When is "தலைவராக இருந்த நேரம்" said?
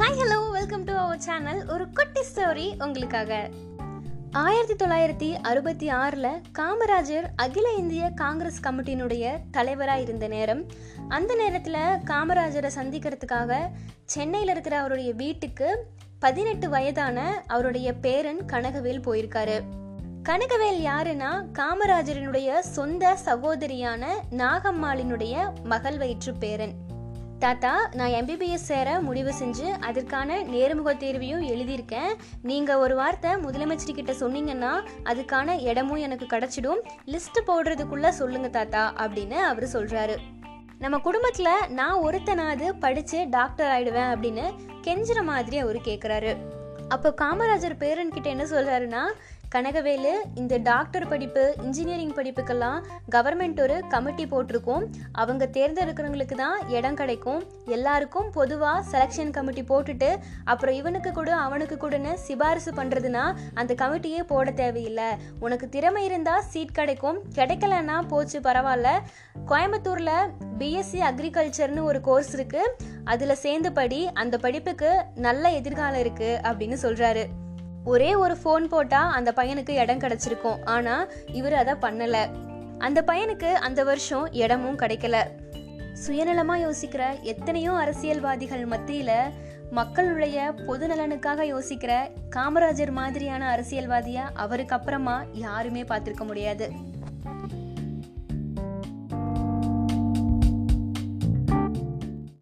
9.50-10.66